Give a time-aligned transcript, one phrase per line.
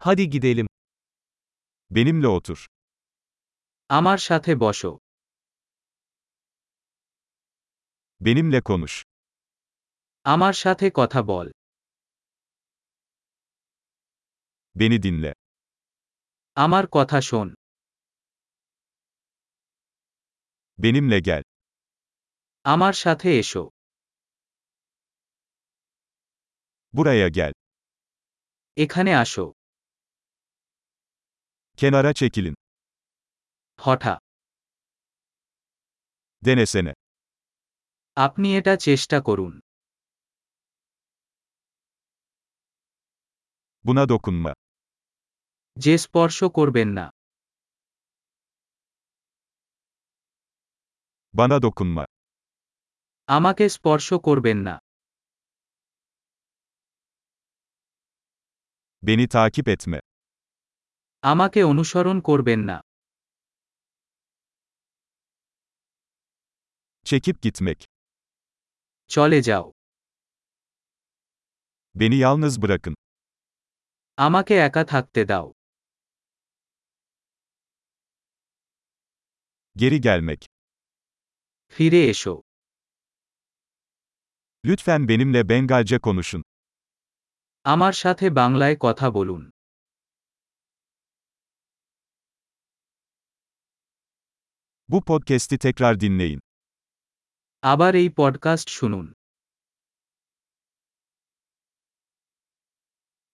[0.00, 0.66] Hadi gidelim.
[1.90, 2.66] Benimle otur.
[3.90, 4.90] আমার সাথে বসো
[8.20, 8.94] Benimle konuş.
[10.26, 11.46] আমার সাথে কথা বল
[14.74, 15.32] Beni dinle.
[16.56, 17.48] আমার কথা শোন
[20.78, 21.42] Benimle gel.
[22.64, 23.62] আমার সাথে এসো
[26.94, 27.52] Buraya gel.
[28.76, 29.44] এখানে আসো
[31.77, 32.55] Kenara çekilin.
[33.79, 34.13] হঠা
[36.45, 36.93] Denesene.
[38.17, 39.53] আপনি এটা চেষ্টা করুন
[43.85, 44.51] Buna dokunma.
[45.77, 47.05] যে স্পর্শ করবেন না
[51.33, 52.03] Bana dokunma.
[53.27, 54.75] আমাকে স্পর্শ করবেন না
[59.05, 59.99] Beni takip etme.
[61.23, 62.77] আমাকে অনুসরণ করবেন না
[67.05, 67.79] Çekip gitmek.
[69.09, 69.65] চলে যাও
[71.95, 72.95] Beni yalnız bırakın.
[74.17, 75.47] আমাকে একা থাকতে দাও
[79.75, 80.41] Geri gelmek.
[81.73, 82.35] ফিরে এসো
[84.63, 86.41] Lütfen benimle Bengalce konuşun.
[87.65, 89.41] আমার সাথে বাংলায় কথা বলুন
[94.89, 96.39] Bu podcast'i tekrar dinleyin.
[97.63, 99.13] আবার এই পডকাস্ট শুনুন